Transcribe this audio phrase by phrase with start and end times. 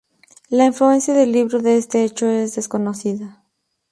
[0.49, 3.43] La influencia del libro en este hecho es desconocida.